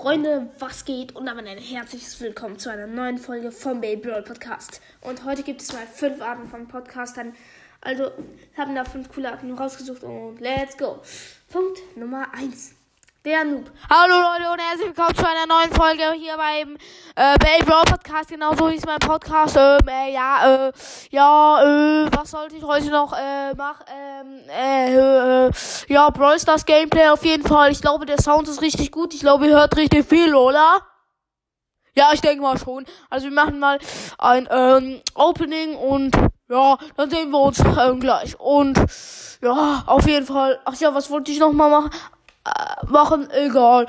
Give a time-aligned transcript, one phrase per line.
[0.00, 1.14] Freunde, was geht?
[1.14, 4.80] Und damit ein herzliches Willkommen zu einer neuen Folge vom Baby Brawl Podcast.
[5.02, 7.34] Und heute gibt es mal fünf Arten von Podcastern.
[7.82, 8.10] Also,
[8.56, 11.02] haben da fünf coole Arten rausgesucht und let's go.
[11.52, 12.74] Punkt Nummer eins.
[13.26, 13.70] Der Noob.
[13.90, 16.78] Hallo Leute und herzlich willkommen zu einer neuen Folge hier beim
[17.16, 18.30] äh, Baby Brawl Podcast.
[18.30, 19.58] Genau so hieß mein Podcast.
[19.58, 20.72] Ähm, äh, ja, äh,
[21.10, 23.84] ja, äh, was sollte ich heute noch äh, machen?
[23.94, 25.09] Ähm, äh,
[25.50, 27.72] äh, ja, Brawl Stars Gameplay auf jeden Fall.
[27.72, 29.14] Ich glaube, der Sound ist richtig gut.
[29.14, 30.82] Ich glaube, ihr hört richtig viel, oder?
[31.94, 32.84] Ja, ich denke mal schon.
[33.08, 33.78] Also wir machen mal
[34.18, 36.16] ein ähm, Opening und
[36.48, 38.38] ja, dann sehen wir uns ähm, gleich.
[38.38, 38.78] Und
[39.42, 40.60] ja, auf jeden Fall.
[40.64, 41.90] Ach ja, was wollte ich noch mal machen?
[42.44, 43.86] Äh, machen, egal.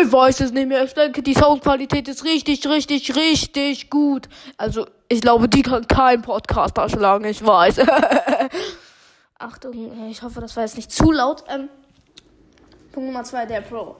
[0.00, 0.82] Ich weiß es nicht mehr.
[0.82, 4.28] Ich denke, die Soundqualität ist richtig, richtig, richtig gut.
[4.56, 7.76] Also, ich glaube, die kann kein Podcaster schlagen, ich weiß.
[9.38, 11.44] Achtung, ich hoffe, das war jetzt nicht zu laut.
[11.48, 11.68] Ähm,
[12.90, 13.96] Punkt Nummer zwei, der Pro.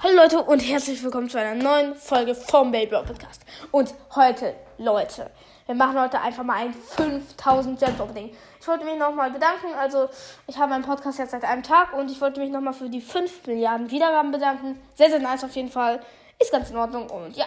[0.00, 3.42] Hallo Leute und herzlich willkommen zu einer neuen Folge vom Baby Podcast.
[3.72, 5.32] Und heute, Leute,
[5.66, 8.30] wir machen heute einfach mal ein 5000 Gems Opening.
[8.60, 9.74] Ich wollte mich nochmal bedanken.
[9.76, 10.08] Also,
[10.46, 13.00] ich habe meinen Podcast jetzt seit einem Tag und ich wollte mich nochmal für die
[13.00, 14.80] 5 Milliarden Wiedergaben bedanken.
[14.94, 15.98] Sehr, sehr nice auf jeden Fall.
[16.38, 17.46] Ist ganz in Ordnung und ja.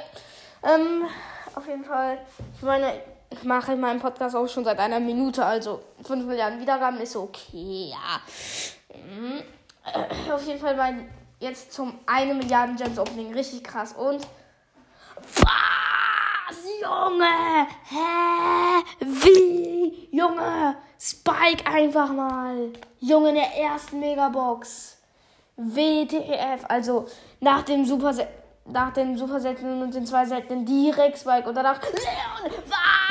[0.64, 1.06] Ähm,
[1.56, 2.18] auf jeden Fall,
[2.58, 2.92] ich meine,
[3.32, 7.92] ich mache meinen Podcast auch schon seit einer Minute, also 5 Milliarden Wiedergaben ist okay,
[7.92, 8.22] ja.
[8.96, 9.42] Mhm.
[10.32, 13.94] Auf jeden Fall mein jetzt zum 1 Milliarden Gems Opening richtig krass.
[13.94, 14.28] Und
[15.36, 17.68] was Junge?
[17.90, 18.84] Hä?
[19.00, 20.10] Wie?
[20.12, 22.72] Junge Spike einfach mal.
[23.00, 24.98] Junge in der ersten Megabox.
[25.56, 27.08] WTF also
[27.40, 28.14] nach dem Super
[28.66, 33.11] nach den Super seltenen und den zwei seltenen direkt Spike und danach Leon was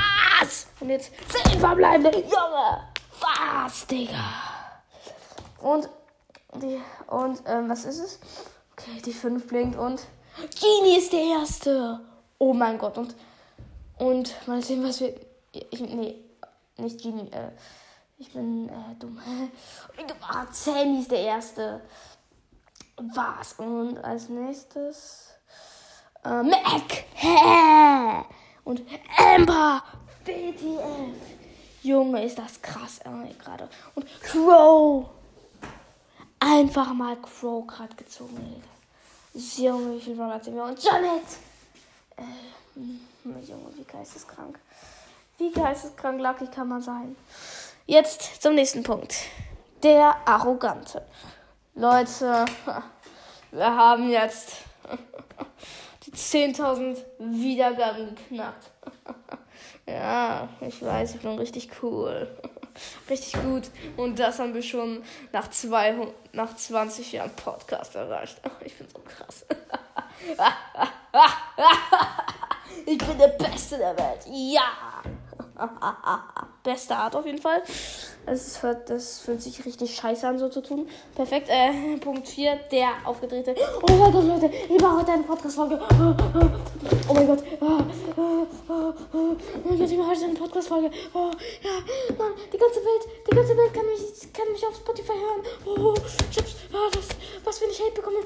[0.81, 1.13] und jetzt
[1.47, 2.89] 10 verbleibende Junge
[3.21, 4.25] was Digga
[5.61, 5.89] und
[6.55, 8.19] die, und, ähm, was ist es?
[8.73, 10.01] Okay, die 5 blinkt und
[10.37, 12.01] Genie ist der Erste.
[12.39, 12.97] Oh mein Gott.
[12.99, 13.15] Und,
[13.99, 15.15] und mal sehen, was wir.
[15.53, 16.17] Ich, nee,
[16.77, 17.31] nicht Genie.
[17.31, 17.51] Äh,
[18.19, 19.21] ich bin äh, dumm.
[20.23, 21.81] Ah, Sandy ist der Erste.
[22.97, 23.55] Was?
[23.55, 25.31] Und als nächstes.
[26.25, 27.05] Äh, Mac.
[28.65, 28.83] Und
[29.17, 29.83] Amber.
[30.31, 31.17] BTF.
[31.83, 33.01] Junge, ist das krass
[33.39, 33.69] gerade.
[33.95, 35.09] Und Crow
[36.39, 38.63] einfach mal Crow gerade gezogen.
[39.35, 40.65] Junge, wie viel Brawler hat mir?
[40.65, 41.23] Und Janet!
[42.17, 42.23] Äh,
[43.25, 44.59] Junge, wie geisteskrank.
[45.39, 47.17] Wie geisteskrank lucky kann man sein.
[47.87, 49.15] Jetzt zum nächsten Punkt.
[49.83, 51.03] Der Arrogante.
[51.75, 52.45] Leute,
[53.51, 54.59] wir haben jetzt
[56.07, 58.71] die 10.000 Wiedergaben geknackt.
[59.87, 62.29] ja, ich weiß, ich bin richtig cool.
[63.11, 63.65] Richtig gut.
[63.97, 68.41] Und das haben wir schon nach, zwei, nach 20 Jahren Podcast erreicht.
[68.65, 69.45] Ich bin so krass.
[72.87, 74.21] Ich bin der Beste der Welt.
[74.27, 75.03] Ja.
[76.63, 77.63] Beste Art auf jeden Fall.
[78.31, 80.89] Das, hört, das fühlt sich richtig scheiße an, so zu tun.
[81.17, 81.49] Perfekt.
[81.49, 83.57] Äh, Punkt 4, der aufgedrehte.
[83.83, 85.81] Oh mein Gott, Leute, ich mache heute eine Podcast-Folge.
[87.09, 87.43] Oh mein Gott.
[87.61, 87.81] Oh
[89.65, 90.93] mein Gott, ich mache heute eine Podcast-Folge.
[91.13, 91.71] Oh, ja,
[92.17, 95.43] Mann, die ganze Welt, die ganze Welt kann mich, kann mich auf Spotify hören.
[95.67, 95.95] Oh,
[96.31, 97.09] Chips, was,
[97.43, 98.19] was, wenn ich Hate bekomme.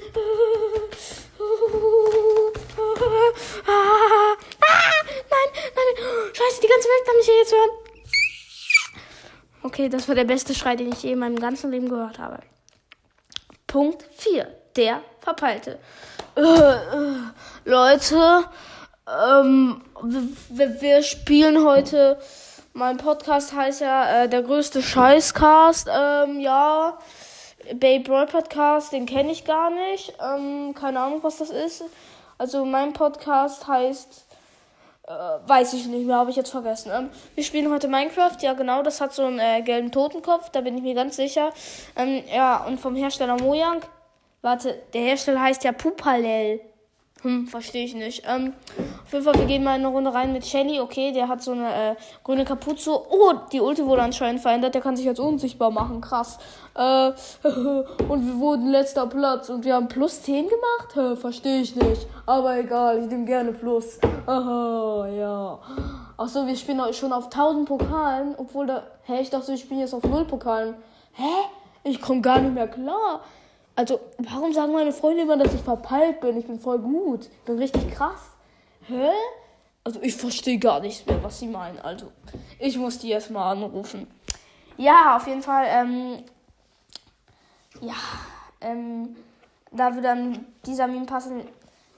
[3.67, 7.84] Ah, nein, nein, scheiße, die ganze Welt kann mich hier jetzt hören.
[9.65, 12.41] Okay, das war der beste Schrei, den ich je in meinem ganzen Leben gehört habe.
[13.67, 14.47] Punkt 4.
[14.77, 15.79] Der Verpeilte.
[16.37, 17.17] Äh, äh,
[17.65, 18.45] Leute,
[19.09, 19.81] ähm,
[20.51, 22.19] wir, wir, spielen heute.
[22.75, 25.89] Mein Podcast heißt ja äh, der größte Scheißcast.
[25.91, 26.99] Ähm, ja,
[27.75, 30.13] Bay Brawl Podcast, den kenne ich gar nicht.
[30.23, 31.85] Ähm, keine Ahnung, was das ist.
[32.37, 34.27] Also mein Podcast heißt
[35.07, 35.13] äh,
[35.49, 36.91] weiß ich nicht mehr, habe ich jetzt vergessen.
[36.95, 38.37] Ähm, wir spielen heute Minecraft.
[38.41, 41.51] Ja, genau, das hat so einen äh, gelben Totenkopf, da bin ich mir ganz sicher.
[41.97, 43.83] Ähm, ja, und vom Hersteller Mojang.
[44.43, 46.61] Warte, der Hersteller heißt ja Pupalel.
[47.25, 48.23] Hm, verstehe ich nicht.
[48.29, 48.53] Ähm,
[49.07, 50.79] auf jeden Fall, wir gehen mal eine Runde rein mit Shelly.
[50.79, 52.91] Okay, der hat so eine äh, grüne Kapuze.
[52.91, 54.75] Oh, die Ulti wurde anscheinend verändert.
[54.75, 56.03] Der kann sich jetzt unsichtbar machen.
[56.03, 56.39] Krass.
[56.75, 57.13] Äh,
[58.09, 59.49] und wir wurden letzter Platz.
[59.49, 61.19] Und wir haben plus 10 gemacht?
[61.19, 62.07] Verstehe ich nicht.
[62.27, 63.99] Aber egal, ich nehme gerne plus.
[64.27, 65.59] Aha, ja.
[66.19, 68.35] Achso, wir spielen schon auf 1000 Pokalen.
[68.37, 68.83] Obwohl da.
[69.05, 70.75] Hä, ich dachte, wir spielen jetzt auf 0 Pokalen.
[71.13, 71.23] Hä?
[71.85, 73.23] Ich komme gar nicht mehr klar.
[73.77, 76.37] Also, warum sagen meine Freunde immer, dass ich verpeilt bin?
[76.37, 77.27] Ich bin voll gut.
[77.27, 78.21] Ich bin richtig krass.
[78.87, 79.09] Hä?
[79.83, 81.79] Also, ich verstehe gar nichts mehr, was sie meinen.
[81.81, 82.13] Also,
[82.59, 84.07] ich muss die erstmal anrufen.
[84.77, 86.25] Ja, auf jeden Fall, ähm,
[87.81, 87.95] ja,
[88.61, 89.17] ähm,
[89.71, 91.43] da würde dann dieser Meme passen.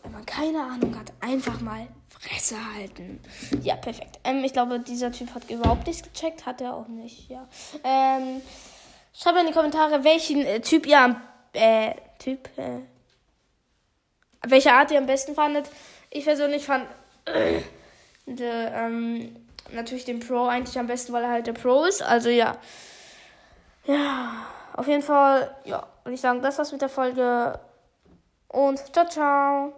[0.03, 3.21] Wenn man keine Ahnung hat, einfach mal Fresse halten.
[3.63, 4.21] Ja, perfekt.
[4.25, 6.47] Ähm, ich glaube, dieser Typ hat überhaupt nichts gecheckt.
[6.47, 7.47] Hat er auch nicht, ja.
[7.85, 8.41] Ähm,
[9.13, 11.21] schreibt in die Kommentare, welchen äh, Typ ihr am
[11.57, 12.81] äh, Typ, äh,
[14.47, 15.69] welche Art ihr am besten fandet.
[16.11, 16.87] Ich persönlich fand
[17.27, 17.61] äh,
[18.27, 19.37] de, ähm,
[19.73, 22.03] natürlich den Pro eigentlich am besten, weil er halt der Pro ist.
[22.03, 22.57] Also ja.
[23.87, 27.59] Ja, auf jeden Fall, ja, würde ich sagen, das war's mit der Folge.
[28.49, 29.73] Und ciao, ciao.